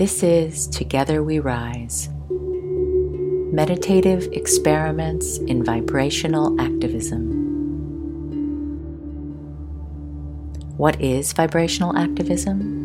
This 0.00 0.22
is 0.22 0.66
Together 0.66 1.22
We 1.22 1.40
Rise 1.40 2.08
Meditative 3.52 4.28
Experiments 4.32 5.36
in 5.36 5.62
Vibrational 5.62 6.58
Activism. 6.58 7.40
What 10.78 10.98
is 11.02 11.34
vibrational 11.34 11.94
activism? 11.98 12.80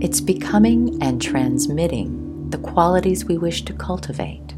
It's 0.00 0.20
becoming 0.20 1.02
and 1.02 1.20
transmitting 1.20 2.48
the 2.50 2.58
qualities 2.58 3.24
we 3.24 3.36
wish 3.36 3.64
to 3.64 3.72
cultivate. 3.72 4.54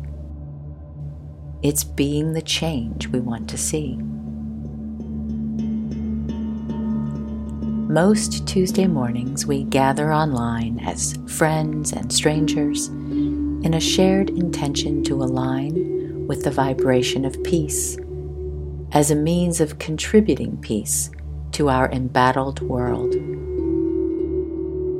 It's 1.62 1.84
being 1.84 2.32
the 2.32 2.40
change 2.40 3.08
we 3.08 3.20
want 3.20 3.50
to 3.50 3.58
see. 3.58 3.98
Most 7.86 8.48
Tuesday 8.48 8.86
mornings, 8.86 9.44
we 9.44 9.64
gather 9.64 10.10
online 10.10 10.78
as 10.78 11.18
friends 11.26 11.92
and 11.92 12.10
strangers 12.10 12.88
in 12.88 13.74
a 13.74 13.80
shared 13.80 14.30
intention 14.30 15.04
to 15.04 15.22
align 15.22 16.26
with 16.26 16.44
the 16.44 16.50
vibration 16.50 17.26
of 17.26 17.42
peace 17.42 17.98
as 18.92 19.10
a 19.10 19.16
means 19.16 19.60
of 19.60 19.78
contributing 19.78 20.56
peace 20.62 21.10
to 21.52 21.68
our 21.68 21.90
embattled 21.90 22.62
world. 22.62 23.14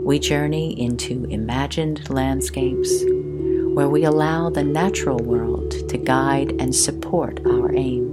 We 0.05 0.19
journey 0.19 0.79
into 0.79 1.25
imagined 1.27 2.11
landscapes 2.11 3.03
where 3.81 3.89
we 3.89 4.05
allow 4.05 4.51
the 4.51 4.63
natural 4.63 5.17
world 5.17 5.71
to 5.89 5.97
guide 5.97 6.53
and 6.61 6.77
support 6.77 7.41
our 7.47 7.75
aim. 7.75 8.07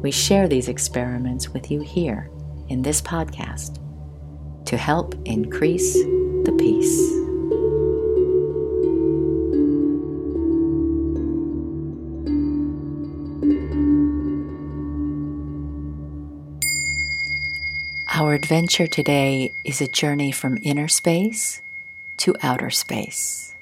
We 0.00 0.10
share 0.10 0.48
these 0.48 0.66
experiments 0.66 1.50
with 1.50 1.70
you 1.70 1.82
here 1.82 2.30
in 2.70 2.80
this 2.80 3.02
podcast 3.02 3.78
to 4.64 4.78
help 4.78 5.14
increase 5.26 5.92
the 5.92 6.56
peace. 6.58 6.98
Our 18.08 18.32
adventure 18.32 18.86
today 18.86 19.52
is 19.64 19.82
a 19.82 19.86
journey 19.86 20.32
from 20.32 20.58
inner 20.62 20.88
space 20.88 21.60
to 22.16 22.34
outer 22.42 22.70
space. 22.70 23.53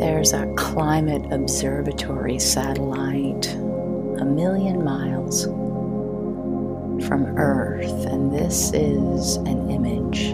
There's 0.00 0.32
a 0.32 0.50
climate 0.56 1.30
observatory 1.30 2.38
satellite 2.38 3.46
a 3.54 4.24
million 4.24 4.82
miles 4.82 5.44
from 7.06 7.26
Earth, 7.36 8.06
and 8.06 8.32
this 8.32 8.72
is 8.72 9.36
an 9.36 9.70
image 9.70 10.30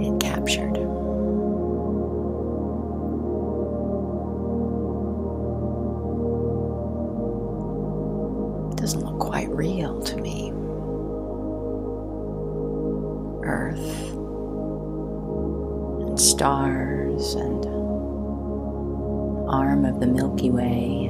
it 0.00 0.20
captured. 0.20 0.78
It 8.72 8.76
doesn't 8.78 9.04
look 9.04 9.18
quite 9.18 9.50
real 9.50 10.00
to 10.00 10.16
me. 10.16 10.50
Earth 13.44 14.11
stars 16.22 17.34
and 17.34 17.66
arm 19.50 19.84
of 19.84 19.98
the 19.98 20.06
Milky 20.06 20.50
Way 20.50 21.08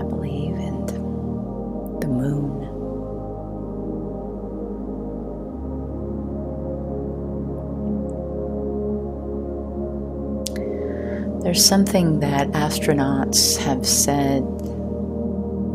I 0.00 0.02
believe 0.02 0.56
in 0.56 0.86
the 2.00 2.08
moon. 2.08 2.58
There's 11.42 11.64
something 11.64 12.18
that 12.20 12.48
astronauts 12.48 13.56
have 13.58 13.86
said 13.86 14.42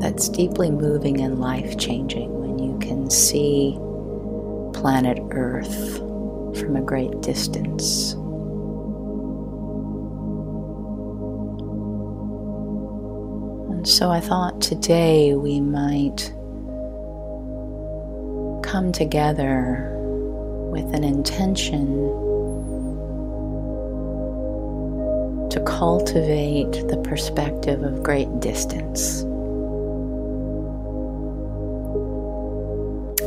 that's 0.01 0.28
deeply 0.28 0.69
moving 0.69 1.22
and 1.22 1.39
life 1.39 1.78
changing 1.78 2.29
when 2.41 2.59
you 2.59 2.78
can 2.79 3.09
see 3.09 3.78
planet 4.73 5.17
Earth 5.31 6.01
from 6.59 6.75
a 6.75 6.81
great 6.81 7.22
distance. 7.22 8.13
And 13.72 13.88
so 13.88 14.09
I 14.09 14.19
thought 14.19 14.62
today 14.62 15.35
we 15.35 15.62
might 15.62 16.34
come 18.63 18.91
together 18.91 19.94
with 20.72 20.94
an 20.94 21.03
intention 21.03 22.07
to 25.50 25.63
cultivate 25.66 26.88
the 26.88 26.97
perspective 27.03 27.84
of 27.84 28.03
great 28.03 28.40
distance 28.40 29.22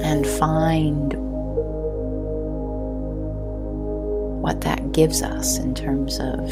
and 0.04 0.26
find 0.26 1.19
what 4.40 4.62
that 4.62 4.92
gives 4.92 5.22
us 5.22 5.58
in 5.58 5.74
terms 5.74 6.18
of 6.20 6.48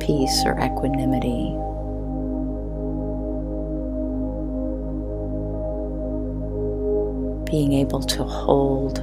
peace 0.00 0.42
or 0.44 0.58
equanimity. 0.58 1.56
Being 7.50 7.74
able 7.74 8.02
to 8.02 8.24
hold 8.24 8.98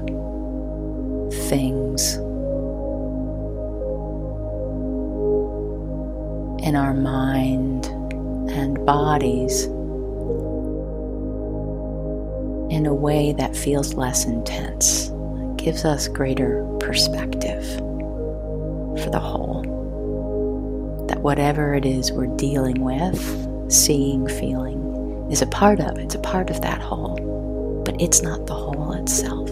things 1.47 2.15
in 6.63 6.75
our 6.75 6.93
mind 6.93 7.85
and 8.51 8.85
bodies 8.85 9.65
in 12.69 12.85
a 12.85 12.93
way 12.93 13.31
that 13.33 13.55
feels 13.55 13.93
less 13.93 14.25
intense, 14.25 15.09
gives 15.59 15.83
us 15.83 16.07
greater 16.07 16.65
perspective 16.79 17.63
for 19.03 19.09
the 19.11 19.19
whole. 19.19 19.63
That 21.07 21.19
whatever 21.19 21.73
it 21.73 21.85
is 21.85 22.11
we're 22.11 22.35
dealing 22.37 22.81
with, 22.81 23.71
seeing, 23.71 24.27
feeling, 24.27 25.27
is 25.29 25.41
a 25.41 25.47
part 25.47 25.79
of, 25.79 25.97
it's 25.97 26.15
a 26.15 26.19
part 26.19 26.49
of 26.49 26.61
that 26.61 26.81
whole, 26.81 27.81
but 27.85 27.99
it's 28.01 28.21
not 28.21 28.47
the 28.47 28.55
whole 28.55 28.93
itself. 28.93 29.49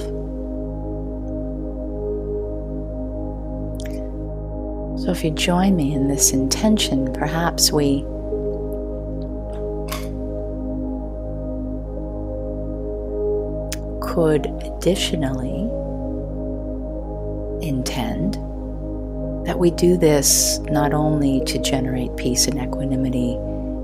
So, 5.04 5.12
if 5.12 5.24
you 5.24 5.32
join 5.32 5.76
me 5.76 5.94
in 5.94 6.08
this 6.08 6.32
intention, 6.32 7.14
perhaps 7.14 7.72
we 7.72 8.02
could 14.02 14.48
additionally 14.64 15.70
intend 17.68 18.36
that 19.46 19.60
we 19.60 19.72
do 19.72 19.98
this 19.98 20.60
not 20.60 20.94
only 20.94 21.42
to 21.46 21.58
generate 21.60 22.16
peace 22.18 22.48
and 22.48 22.58
equanimity 22.60 23.34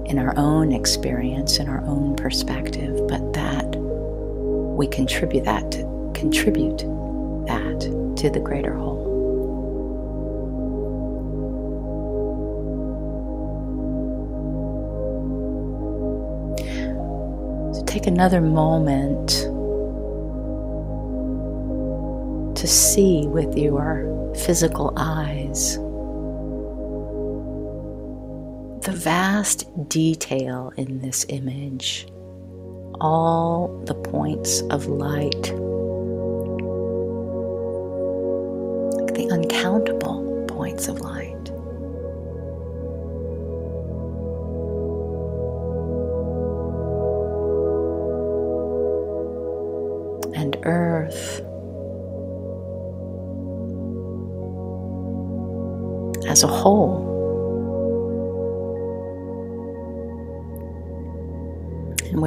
in 0.10 0.20
our 0.20 0.34
own 0.38 0.72
experience, 0.74 1.58
in 1.58 1.70
our 1.70 1.82
own 1.86 2.16
perspective, 2.16 3.08
but 3.08 3.34
that 3.34 3.66
we 3.78 4.88
contribute 4.88 5.46
that 5.46 5.72
to 5.72 6.12
contribute 6.14 6.80
that 7.48 7.80
to 8.18 8.30
the 8.30 8.40
greater 8.40 8.74
whole. 8.74 9.12
So 17.74 17.84
take 17.86 18.08
another 18.08 18.42
moment 18.42 19.48
to 22.64 22.68
see 22.70 23.28
with 23.28 23.58
your 23.58 24.34
physical 24.46 24.94
eyes 24.96 25.76
the 28.86 28.94
vast 28.96 29.68
detail 29.90 30.72
in 30.78 31.00
this 31.00 31.26
image, 31.28 32.08
all 33.02 33.68
the 33.84 33.94
points 33.94 34.62
of 34.70 34.86
light, 34.86 35.52
like 38.94 39.14
the 39.14 39.28
uncountable 39.30 40.46
points 40.48 40.88
of 40.88 41.02
light. 41.02 41.43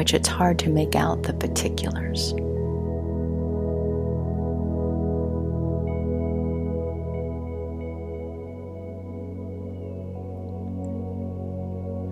Which 0.06 0.14
it's 0.14 0.28
hard 0.28 0.56
to 0.56 0.70
make 0.70 0.94
out 0.94 1.24
the 1.24 1.32
particulars. 1.32 2.30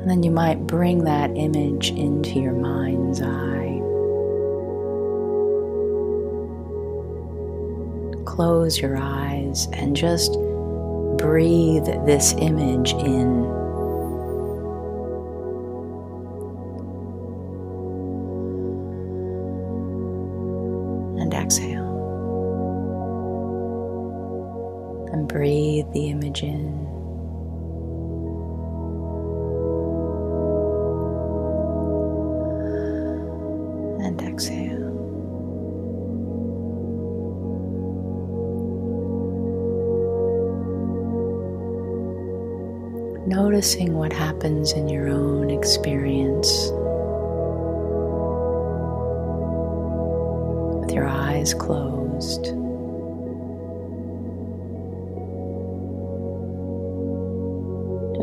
And 0.00 0.10
then 0.10 0.24
you 0.24 0.32
might 0.32 0.66
bring 0.66 1.04
that 1.04 1.30
image 1.36 1.90
into 1.90 2.40
your 2.40 2.54
mind's 2.54 3.22
eye. 3.22 3.80
Close 8.24 8.80
your 8.80 8.96
eyes 8.96 9.68
and 9.72 9.94
just 9.94 10.32
breathe 11.16 11.86
this 12.06 12.34
image 12.38 12.92
in. 12.94 13.63
The 25.94 26.10
image 26.10 26.42
in. 26.42 26.66
And 34.04 34.20
exhale. 34.20 34.90
Noticing 43.26 43.94
what 43.94 44.12
happens 44.12 44.72
in 44.72 44.88
your 44.88 45.08
own 45.08 45.48
experience 45.48 46.50
with 50.80 50.92
your 50.92 51.06
eyes 51.06 51.54
closed. 51.54 52.63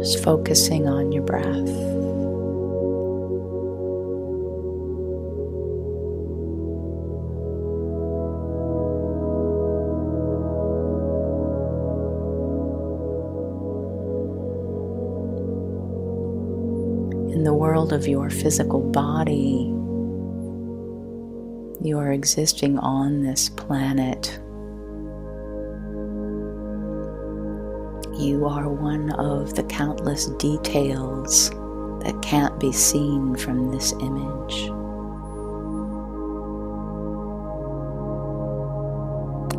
Just 0.02 0.24
focusing 0.24 0.88
on 0.88 1.12
your 1.12 1.22
breath. 1.22 1.92
in 17.32 17.46
the 17.46 17.54
world 17.54 17.94
of 17.94 18.08
your 18.08 18.32
physical 18.32 18.82
body, 18.82 19.70
you 21.88 21.98
are 22.00 22.12
existing 22.12 22.78
on 22.80 23.22
this 23.22 23.50
planet. 23.50 24.41
You 28.22 28.46
are 28.46 28.70
one 28.70 29.10
of 29.14 29.56
the 29.56 29.64
countless 29.64 30.28
details 30.28 31.50
that 32.04 32.22
can't 32.22 32.60
be 32.60 32.72
seen 32.72 33.36
from 33.36 33.72
this 33.72 33.94
image. 33.94 34.68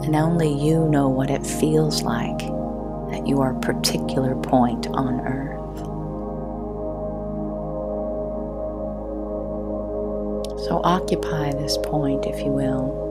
And 0.06 0.14
only 0.14 0.53
you 0.53 0.88
know 0.88 1.09
what 1.09 1.29
it 1.29 1.44
feels 1.44 2.03
like 2.03 2.41
at 3.12 3.26
your 3.26 3.55
particular 3.55 4.37
point 4.37 4.87
on 4.87 5.20
earth. 5.23 5.79
So 10.69 10.81
occupy 10.85 11.50
this 11.50 11.76
point, 11.79 12.26
if 12.26 12.38
you 12.38 12.53
will. 12.53 13.02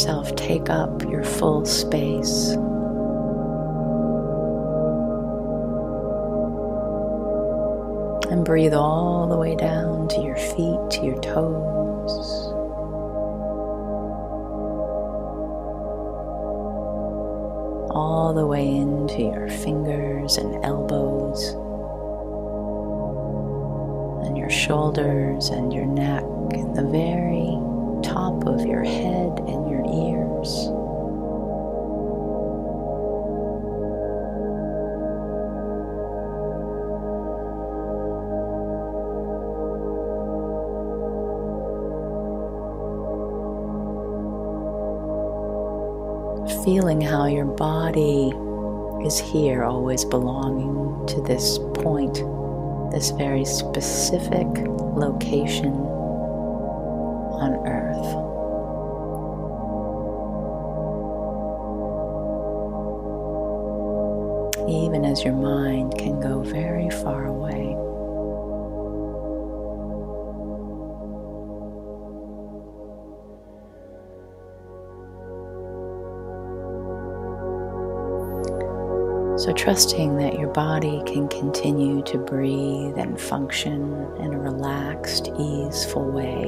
Yourself 0.00 0.34
take 0.34 0.70
up 0.70 1.02
your 1.10 1.22
full 1.22 1.66
space. 1.66 2.52
And 8.30 8.42
breathe 8.42 8.72
all 8.72 9.26
the 9.28 9.36
way 9.36 9.56
down 9.56 10.08
to 10.08 10.22
your 10.22 10.36
feet, 10.36 10.90
to 10.92 11.04
your 11.04 11.20
toes. 11.20 12.39
Feeling 46.64 47.00
how 47.00 47.26
your 47.26 47.44
body 47.44 48.32
is 49.04 49.18
here, 49.18 49.64
always 49.64 50.04
belonging 50.04 51.06
to 51.06 51.20
this 51.22 51.58
point, 51.74 52.14
this 52.92 53.10
very 53.12 53.44
specific 53.44 54.46
location 54.96 55.72
on 57.32 57.66
earth. 57.66 58.30
Even 64.68 65.04
as 65.04 65.24
your 65.24 65.34
mind 65.34 65.96
can 65.98 66.20
go 66.20 66.42
very 66.42 66.90
far 66.90 67.26
away. 67.26 67.76
So, 79.40 79.54
trusting 79.54 80.18
that 80.18 80.38
your 80.38 80.52
body 80.52 81.02
can 81.06 81.26
continue 81.26 82.02
to 82.02 82.18
breathe 82.18 82.98
and 82.98 83.18
function 83.18 84.06
in 84.18 84.34
a 84.34 84.38
relaxed, 84.38 85.28
easeful 85.38 86.10
way. 86.10 86.44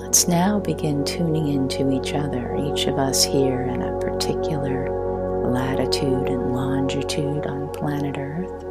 Let's 0.00 0.28
now 0.28 0.60
begin 0.60 1.04
tuning 1.04 1.48
into 1.48 1.90
each 1.90 2.14
other, 2.14 2.56
each 2.72 2.86
of 2.86 2.96
us 2.96 3.24
here 3.24 3.62
in 3.62 3.82
a 3.82 3.98
particular 3.98 4.88
latitude 5.50 6.28
and 6.28 6.54
longitude 6.54 7.46
on 7.46 7.68
planet 7.70 8.16
Earth. 8.16 8.65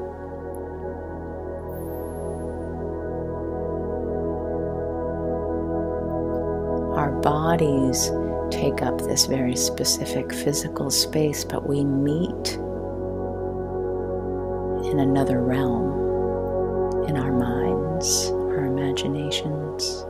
Bodies 7.58 8.12
take 8.52 8.82
up 8.82 8.98
this 9.00 9.28
very 9.28 9.56
specific 9.56 10.34
physical 10.34 10.92
space, 10.92 11.46
but 11.46 11.68
we 11.68 11.86
meet 11.86 12.54
in 14.92 15.00
another 15.00 15.42
realm 15.42 17.06
in 17.08 17.16
our 17.16 17.32
minds, 17.32 18.30
our 18.30 18.66
imaginations. 18.66 20.06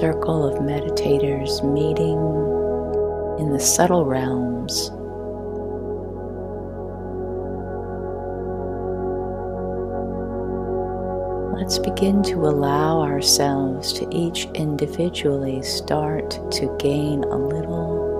Circle 0.00 0.48
of 0.48 0.62
meditators 0.62 1.62
meeting 1.62 2.18
in 3.38 3.52
the 3.52 3.60
subtle 3.60 4.06
realms 4.06 4.90
let's 11.60 11.78
begin 11.78 12.22
to 12.22 12.46
allow 12.46 13.02
ourselves 13.02 13.92
to 13.92 14.08
each 14.10 14.46
individually 14.54 15.62
start 15.62 16.30
to 16.50 16.74
gain 16.80 17.22
a 17.24 17.36
little 17.36 18.10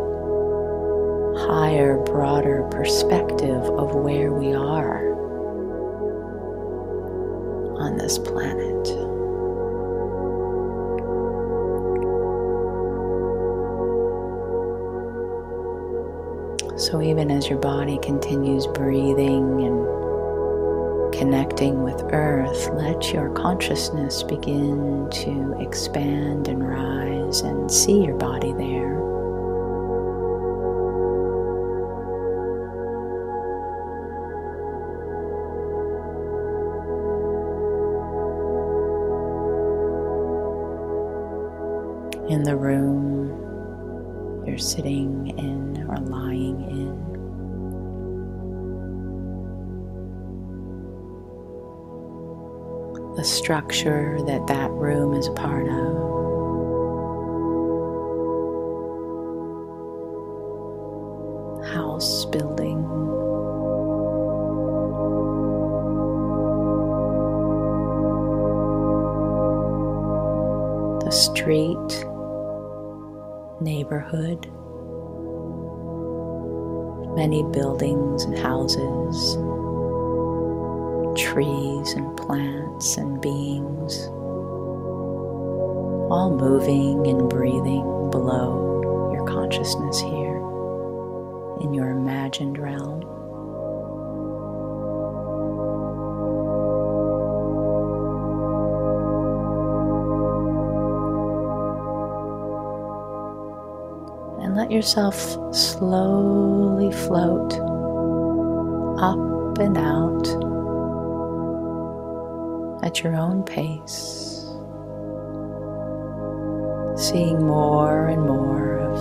higher, 1.49 1.96
broader 2.04 2.68
perspective 2.70 3.64
of 3.64 3.94
where 3.94 4.32
we 4.32 4.52
are 4.52 5.14
on 7.80 7.96
this 7.96 8.18
planet. 8.18 8.69
So, 16.90 17.00
even 17.00 17.30
as 17.30 17.49
your 17.49 17.61
body 17.61 18.00
continues 18.02 18.66
breathing 18.66 19.61
and 19.61 21.14
connecting 21.14 21.85
with 21.85 22.02
Earth, 22.12 22.68
let 22.73 23.12
your 23.12 23.30
consciousness 23.30 24.25
begin 24.25 25.09
to 25.09 25.56
expand 25.61 26.49
and 26.49 26.68
rise 26.68 27.42
and 27.42 27.70
see 27.70 28.02
your 28.04 28.16
body 28.16 28.52
there. 28.54 28.99
In 42.28 42.42
the 42.42 42.56
room 42.56 42.89
sitting 44.60 45.38
in 45.38 45.86
or 45.88 45.96
lying 45.96 46.62
in. 46.70 47.10
the 53.16 53.24
structure 53.24 54.18
that 54.24 54.46
that 54.46 54.70
room 54.70 55.12
is 55.14 55.28
part 55.30 55.68
of. 55.68 56.29
Neighborhood, 73.90 74.47
many 77.16 77.42
buildings 77.42 78.25
and 78.25 78.38
houses. 78.38 79.37
Trees 81.16 81.92
and 81.94 82.16
plants 82.16 82.97
and 82.97 83.20
beings, 83.20 84.06
all 86.09 86.30
moving 86.40 87.04
and 87.09 87.28
breathing 87.28 88.11
below 88.11 89.11
your 89.12 89.26
consciousness 89.26 90.00
here 90.00 90.37
in 91.61 91.75
your 91.75 91.90
imagined 91.90 92.59
realm. 92.59 93.19
Let 104.60 104.70
yourself 104.70 105.16
slowly 105.54 106.92
float 106.92 107.54
up 109.00 109.56
and 109.58 109.78
out 109.78 110.26
at 112.84 113.02
your 113.02 113.16
own 113.16 113.42
pace, 113.42 114.44
seeing 116.94 117.42
more 117.42 118.08
and 118.08 118.20
more 118.20 118.76
of 118.80 119.00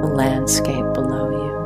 the 0.00 0.08
landscape 0.08 0.92
below 0.92 1.30
you. 1.30 1.61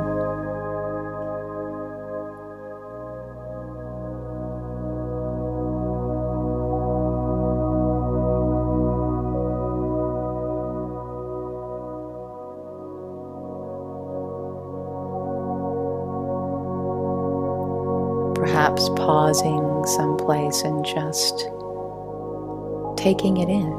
Pausing 19.27 19.85
someplace 19.87 20.63
and 20.63 20.85
just 20.85 21.37
taking 22.97 23.39
it 23.39 23.49
in. 23.49 23.71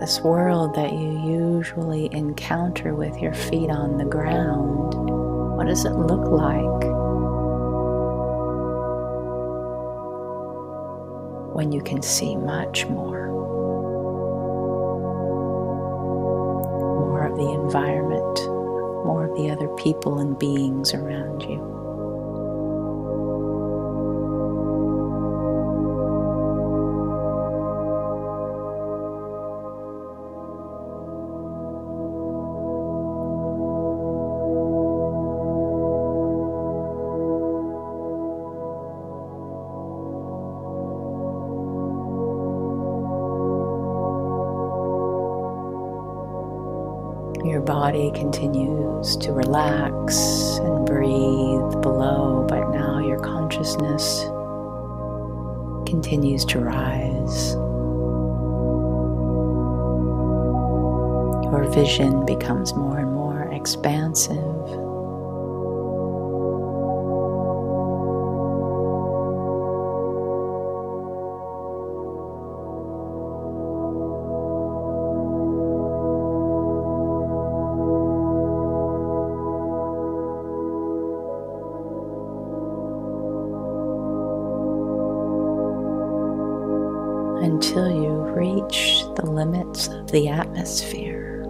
This 0.00 0.20
world 0.22 0.74
that 0.74 0.92
you 0.92 1.56
usually 1.56 2.12
encounter 2.12 2.96
with 2.96 3.16
your 3.18 3.32
feet 3.32 3.70
on 3.70 3.96
the 3.96 4.04
ground, 4.04 4.94
what 5.56 5.68
does 5.68 5.84
it 5.84 5.92
look 5.92 6.26
like 6.26 6.82
when 11.54 11.70
you 11.70 11.80
can 11.80 12.02
see 12.02 12.34
much 12.34 12.86
more? 12.86 13.35
Environment, 17.66 18.38
more 19.04 19.24
of 19.24 19.36
the 19.36 19.50
other 19.50 19.66
people 19.74 20.20
and 20.20 20.38
beings 20.38 20.94
around 20.94 21.42
you. 21.42 21.85
Continues 55.86 56.44
to 56.46 56.58
rise. 56.60 57.54
Your 61.44 61.68
vision 61.72 62.26
becomes 62.26 62.74
more 62.74 62.98
and 62.98 63.12
more 63.12 63.48
expansive. 63.52 64.85
Atmosphere. 90.50 91.42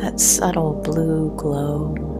That 0.00 0.20
subtle 0.20 0.80
blue 0.82 1.34
glow. 1.36 2.17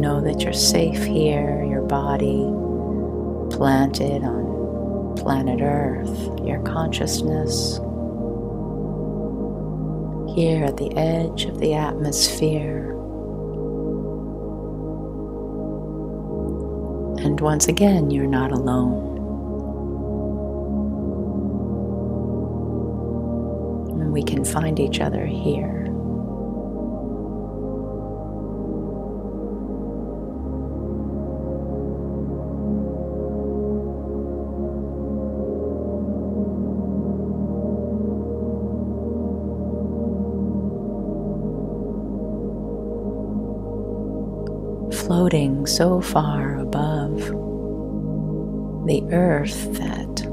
Know 0.00 0.20
that 0.20 0.40
you're 0.40 0.52
safe 0.52 1.04
here, 1.04 1.62
your 1.64 1.82
body 1.82 2.44
planted 3.54 4.24
on 4.24 5.14
planet 5.16 5.60
Earth, 5.60 6.40
your 6.42 6.60
consciousness 6.62 7.76
here 10.34 10.64
at 10.64 10.76
the 10.78 10.90
edge 10.96 11.44
of 11.44 11.58
the 11.60 11.74
atmosphere. 11.74 12.92
And 17.22 17.38
once 17.40 17.68
again, 17.68 18.10
you're 18.10 18.26
not 18.26 18.52
alone. 18.52 19.18
And 24.00 24.12
we 24.12 24.22
can 24.22 24.44
find 24.44 24.80
each 24.80 25.00
other 25.00 25.26
here. 25.26 25.89
Floating 45.20 45.66
so 45.66 46.00
far 46.00 46.56
above 46.56 47.18
the 48.86 49.06
earth 49.12 49.70
that 49.74 50.26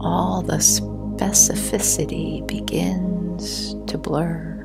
all 0.00 0.42
the 0.42 0.56
specificity 0.56 2.44
begins 2.48 3.76
to 3.86 3.96
blur. 3.96 4.64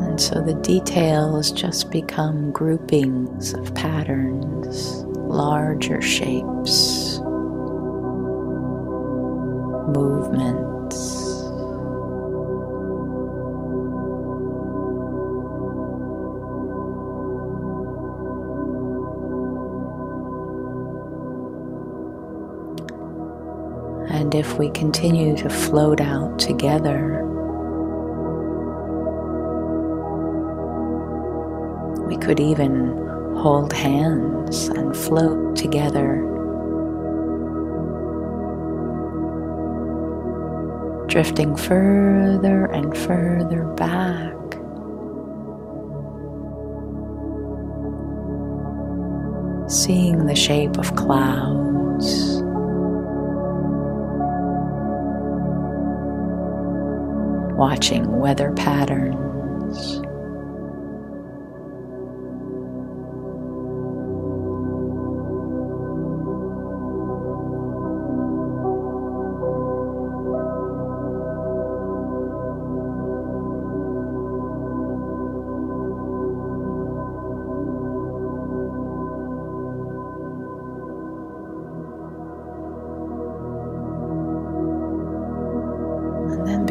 And 0.00 0.20
so 0.20 0.42
the 0.42 0.58
details 0.60 1.52
just 1.52 1.92
become 1.92 2.50
groupings 2.50 3.54
of 3.54 3.72
patterns 3.76 5.04
larger 5.28 6.00
shapes, 6.00 7.18
movements. 9.88 10.64
And 24.10 24.34
if 24.34 24.58
we 24.58 24.70
continue 24.70 25.36
to 25.36 25.48
float 25.50 26.00
out 26.00 26.38
together, 26.38 27.24
we 32.06 32.16
could 32.16 32.38
even 32.40 33.03
hold 33.44 33.74
hands 33.74 34.68
and 34.68 34.96
float 34.96 35.54
together. 35.54 36.16
Drifting 41.08 41.54
further 41.54 42.64
and 42.64 42.96
further 42.96 43.64
back. 43.76 44.32
Seeing 49.68 50.24
the 50.24 50.34
shape 50.34 50.78
of 50.78 50.96
clouds. 50.96 52.40
Watching 57.58 58.10
weather 58.10 58.52
patterns. 58.52 60.03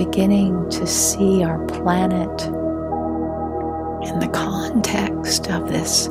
Beginning 0.06 0.70
to 0.70 0.86
see 0.86 1.44
our 1.44 1.66
planet 1.68 2.42
in 4.06 4.20
the 4.20 4.30
context 4.34 5.50
of 5.50 5.70
this 5.70 6.08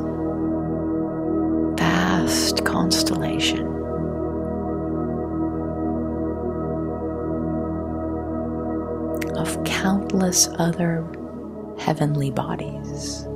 vast 1.77 2.65
constellation. 2.65 3.67
Of 9.37 9.63
countless 9.63 10.49
other 10.57 11.05
heavenly 11.77 12.31
bodies. 12.31 13.27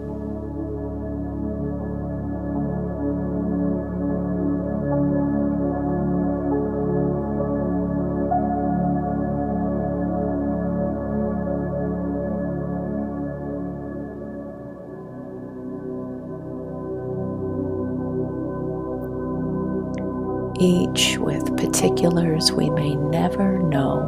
Each 20.60 21.18
with 21.18 21.56
particulars 21.58 22.52
we 22.52 22.70
may 22.70 22.96
never 22.96 23.60
know 23.60 24.00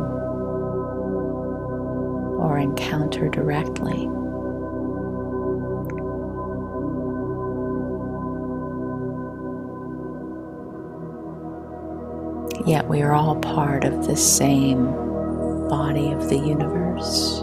or 2.39 2.57
encounter 2.57 3.29
directly. 3.29 4.09
Yet 12.65 12.87
we 12.87 13.01
are 13.01 13.13
all 13.13 13.35
part 13.37 13.83
of 13.83 14.07
the 14.07 14.15
same 14.15 14.85
body 15.69 16.11
of 16.11 16.29
the 16.29 16.37
universe. 16.37 17.41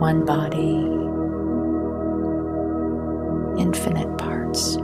One 0.00 0.24
body 0.24 0.95
infinite 3.58 4.16
parts. 4.18 4.78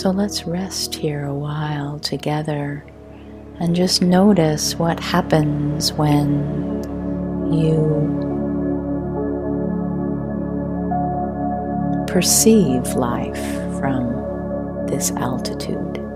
So 0.00 0.10
let's 0.10 0.46
rest 0.46 0.94
here 0.94 1.24
a 1.24 1.34
while 1.34 2.00
together 2.00 2.84
and 3.60 3.76
just 3.76 4.02
notice 4.02 4.76
what 4.76 4.98
happens 4.98 5.92
when 5.92 6.82
you 7.52 8.32
perceive 12.08 12.84
life 12.94 13.38
from 13.78 14.86
this 14.88 15.12
altitude. 15.12 16.11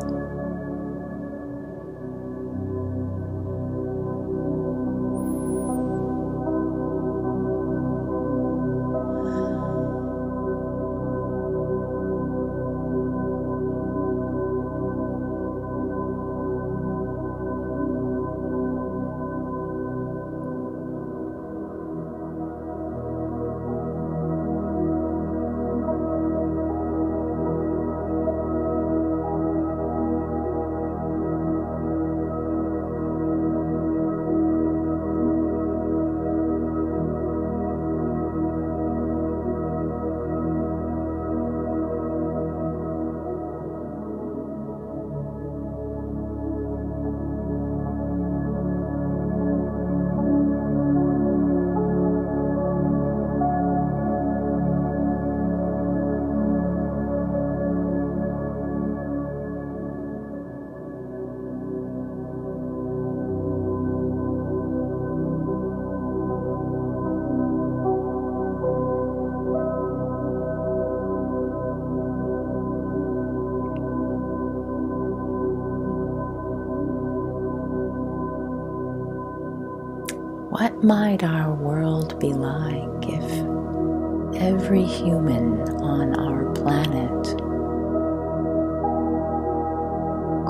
Might 80.87 81.25
our 81.25 81.53
world 81.53 82.16
be 82.20 82.33
like 82.33 83.09
if 83.09 84.40
every 84.40 84.85
human 84.85 85.61
on 85.83 86.14
our 86.14 86.53
planet 86.53 87.25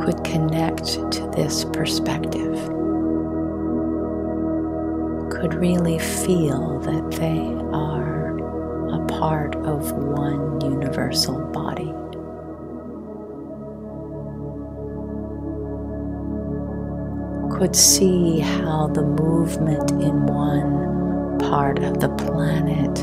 could 0.05 0.23
connect 0.25 0.85
to 1.11 1.27
this 1.35 1.65
perspective? 1.65 2.55
Could 5.31 5.55
really 5.55 5.99
feel 5.99 6.81
that 6.81 7.13
they 7.13 7.41
are 7.75 8.37
a 8.93 9.07
part 9.07 9.57
of 9.57 9.91
one 9.93 10.61
universal 10.61 11.47
body. 11.47 11.95
Could 17.57 17.75
see 17.75 18.39
how 18.39 18.87
the 18.89 19.03
movement 19.03 19.91
in 19.93 20.27
one 20.27 21.39
part 21.39 21.79
of 21.79 22.01
the 22.01 22.09
planet 22.11 22.99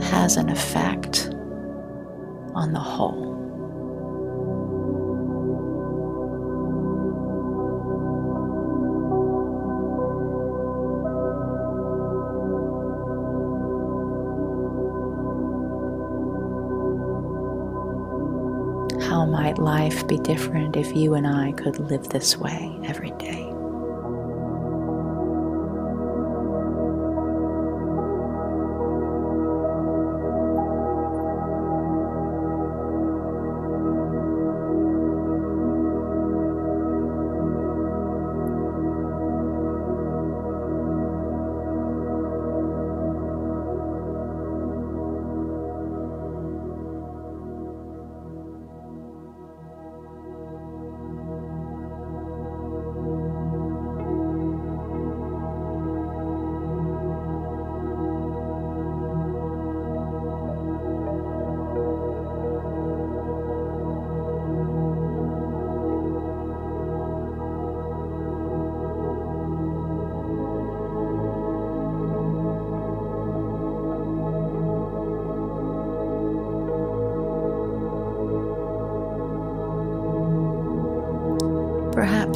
has 0.00 0.36
an 0.36 0.50
effect 0.50 1.30
on 2.54 2.72
the 2.72 2.78
whole. 2.78 3.27
Might 19.48 19.58
life 19.58 20.06
be 20.06 20.18
different 20.18 20.76
if 20.76 20.94
you 20.94 21.14
and 21.14 21.26
I 21.26 21.52
could 21.52 21.78
live 21.78 22.10
this 22.10 22.36
way 22.36 22.78
every 22.84 23.12
day? 23.12 23.57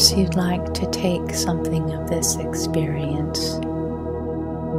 Perhaps 0.02 0.18
you'd 0.18 0.34
like 0.34 0.74
to 0.74 0.90
take 0.90 1.32
something 1.32 1.92
of 1.92 2.10
this 2.10 2.34
experience 2.34 3.54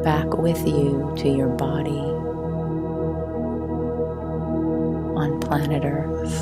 back 0.03 0.38
with 0.38 0.67
you 0.67 1.13
to 1.15 1.29
your 1.29 1.47
body 1.47 2.01
on 5.15 5.39
planet 5.39 5.86
Earth. 5.86 6.38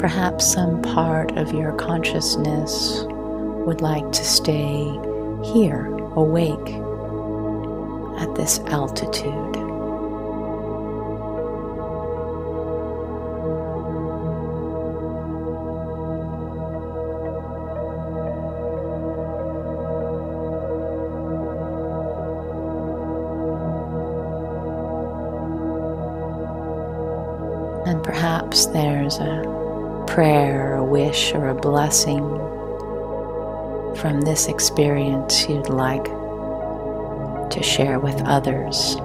Perhaps 0.00 0.52
some 0.52 0.82
part 0.82 1.38
of 1.38 1.52
your 1.52 1.74
consciousness 1.74 3.04
would 3.06 3.80
like 3.80 4.10
to 4.10 4.24
stay 4.24 4.82
here, 5.44 5.86
awake 6.16 6.74
at 8.20 8.34
this 8.34 8.58
altitude. 8.66 9.69
Perhaps 28.60 28.74
there's 28.74 29.18
a 29.18 30.04
prayer, 30.06 30.76
a 30.76 30.84
wish, 30.84 31.32
or 31.34 31.48
a 31.48 31.54
blessing 31.54 32.20
from 33.96 34.20
this 34.22 34.48
experience 34.48 35.48
you'd 35.48 35.70
like 35.70 36.04
to 36.04 37.62
share 37.62 37.98
with 37.98 38.20
others, 38.22 38.96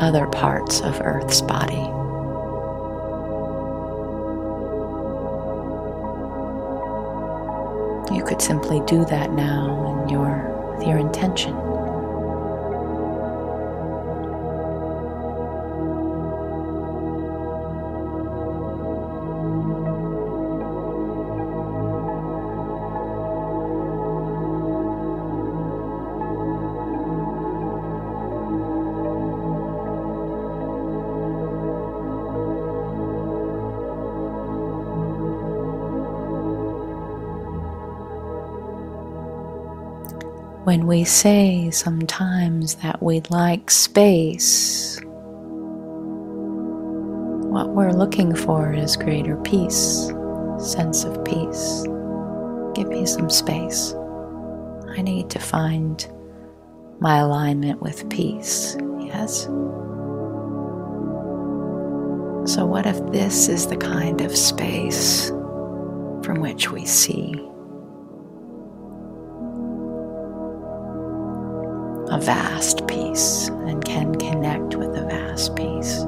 other 0.00 0.26
parts 0.26 0.80
of 0.82 1.00
Earth's 1.02 1.40
body. 1.40 1.76
You 8.14 8.22
could 8.22 8.42
simply 8.42 8.80
do 8.86 9.04
that 9.06 9.32
now 9.32 10.02
in 10.02 10.08
your, 10.10 10.76
with 10.76 10.86
your 10.86 10.98
intention. 10.98 11.63
When 40.64 40.86
we 40.86 41.04
say 41.04 41.70
sometimes 41.70 42.76
that 42.76 43.02
we'd 43.02 43.30
like 43.30 43.70
space, 43.70 44.98
what 47.50 47.68
we're 47.68 47.92
looking 47.92 48.34
for 48.34 48.72
is 48.72 48.96
greater 48.96 49.36
peace, 49.36 50.10
sense 50.56 51.04
of 51.04 51.22
peace. 51.22 51.82
Give 52.74 52.88
me 52.88 53.04
some 53.04 53.28
space. 53.28 53.94
I 54.96 55.02
need 55.02 55.28
to 55.30 55.38
find 55.38 56.10
my 56.98 57.18
alignment 57.18 57.82
with 57.82 58.08
peace. 58.08 58.74
Yes? 59.00 59.42
So, 62.50 62.64
what 62.64 62.86
if 62.86 63.04
this 63.12 63.50
is 63.50 63.66
the 63.66 63.76
kind 63.76 64.22
of 64.22 64.34
space 64.34 65.28
from 66.22 66.40
which 66.40 66.70
we 66.70 66.86
see 66.86 67.50
a 72.14 72.20
vast 72.20 72.86
peace 72.86 73.48
and 73.48 73.84
can 73.84 74.14
connect 74.14 74.76
with 74.76 74.96
a 74.96 75.04
vast 75.04 75.56
peace. 75.56 76.04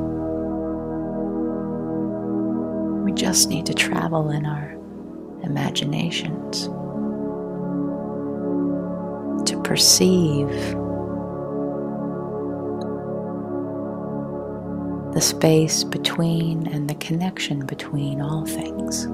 We 3.05 3.11
just 3.11 3.49
need 3.49 3.67
to 3.67 3.75
travel 3.75 4.31
in 4.31 4.47
our 4.47 4.71
imaginations 5.43 6.67
to 9.51 9.61
perceive 9.65 10.49
the 15.13 15.21
space 15.21 15.83
between 15.83 16.69
and 16.69 16.89
the 16.89 16.95
connection 16.95 17.67
between 17.67 18.21
all 18.21 18.47
things. 18.47 19.09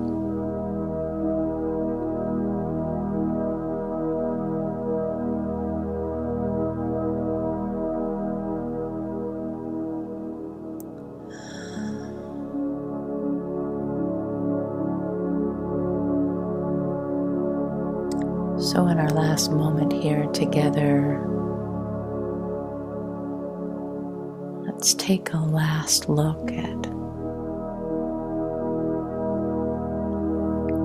Take 25.02 25.32
a 25.32 25.36
last 25.36 26.08
look 26.08 26.52
at 26.52 26.82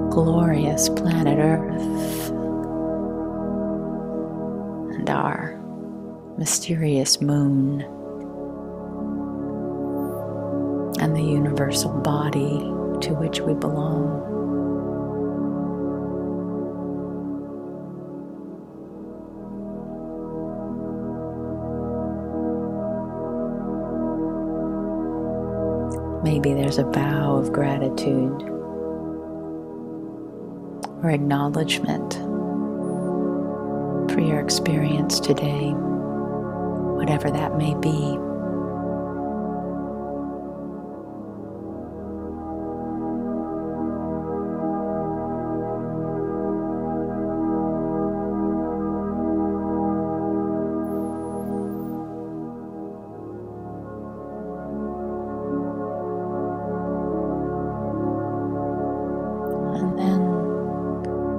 glorious 0.10 0.89
planet 0.89 1.38
Earth 1.38 2.32
and 4.97 5.08
our 5.08 5.56
mysterious 6.36 7.21
moon 7.21 7.82
and 10.99 11.15
the 11.15 11.21
universal 11.21 11.93
body 12.01 12.58
to 13.01 13.13
which 13.13 13.41
we 13.41 13.53
belong. 13.53 14.37
Maybe 26.38 26.54
there's 26.54 26.78
a 26.78 26.84
bow 26.84 27.38
of 27.38 27.52
gratitude 27.52 28.43
or 31.02 31.10
acknowledgement 31.10 32.13
for 34.12 34.21
your 34.21 34.39
experience 34.39 35.19
today, 35.19 35.71
whatever 36.93 37.32
that 37.32 37.58
may 37.58 37.73
be. 37.73 38.27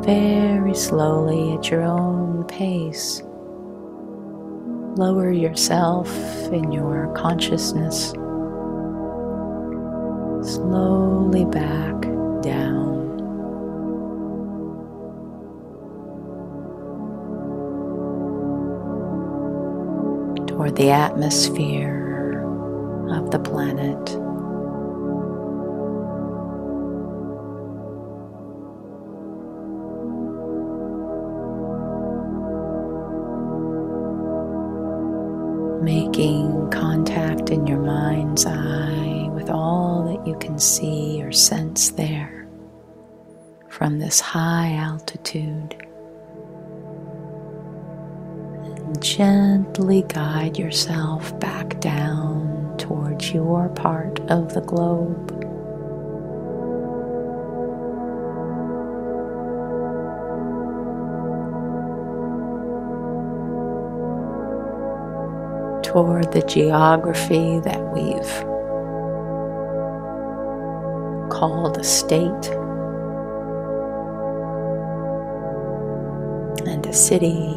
Very 0.08 0.74
slowly 0.74 1.52
at 1.52 1.70
your 1.70 1.82
own 1.82 2.42
pace. 2.44 3.22
Lower 4.96 5.30
yourself 5.30 6.08
in 6.50 6.72
your 6.72 7.12
consciousness 7.14 8.12
slowly 10.42 11.44
back 11.44 12.00
down. 12.40 13.18
Toward 20.46 20.76
the 20.76 20.90
atmosphere 20.90 22.46
of 23.10 23.30
the 23.30 23.38
planet. 23.38 24.27
Contact 36.18 37.50
in 37.50 37.64
your 37.64 37.78
mind's 37.78 38.44
eye 38.44 39.30
with 39.32 39.48
all 39.48 40.02
that 40.02 40.26
you 40.26 40.36
can 40.40 40.58
see 40.58 41.22
or 41.22 41.30
sense 41.30 41.90
there 41.90 42.48
from 43.68 44.00
this 44.00 44.18
high 44.18 44.72
altitude. 44.72 45.76
And 48.64 49.00
gently 49.00 50.02
guide 50.08 50.58
yourself 50.58 51.38
back 51.38 51.78
down 51.78 52.74
towards 52.78 53.32
your 53.32 53.68
part 53.68 54.18
of 54.28 54.52
the 54.54 54.62
globe. 54.62 55.37
Toward 65.88 66.30
the 66.32 66.42
geography 66.42 67.60
that 67.60 67.80
we've 67.94 68.34
called 71.30 71.78
a 71.78 71.82
state 71.82 72.46
and 76.68 76.84
a 76.84 76.92
city 76.92 77.54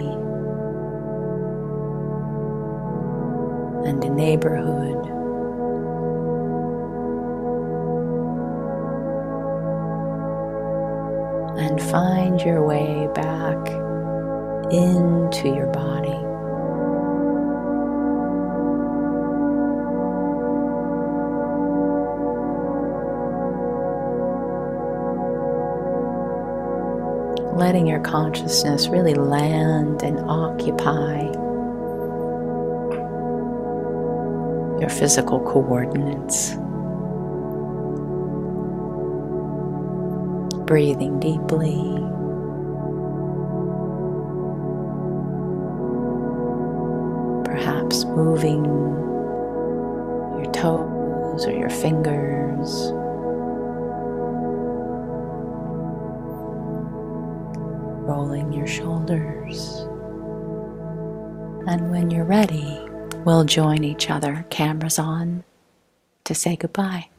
and 3.85 4.01
a 4.01 4.09
neighborhood. 4.09 5.05
And 11.59 11.81
find 11.81 12.39
your 12.39 12.65
way 12.65 13.09
back 13.13 13.67
into 14.71 15.49
your 15.53 15.67
body. 15.67 16.30
Letting 27.71 27.87
your 27.87 28.01
consciousness 28.01 28.89
really 28.89 29.13
land 29.13 30.03
and 30.03 30.19
occupy 30.29 31.21
your 34.77 34.89
physical 34.89 35.39
coordinates. 35.39 36.49
Breathing 40.65 41.17
deeply. 41.21 41.79
Perhaps 47.45 48.03
moving 48.03 48.65
your 50.35 50.51
toes 50.51 51.45
or 51.45 51.53
your 51.53 51.69
fingers. 51.69 52.91
Rolling 58.11 58.51
your 58.51 58.67
shoulders. 58.67 59.87
And 61.65 61.91
when 61.91 62.11
you're 62.11 62.25
ready, 62.25 62.79
we'll 63.23 63.45
join 63.45 63.85
each 63.85 64.09
other, 64.09 64.45
cameras 64.49 64.99
on, 64.99 65.45
to 66.25 66.35
say 66.35 66.57
goodbye. 66.57 67.10